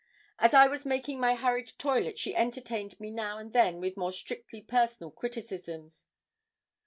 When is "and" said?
3.37-3.53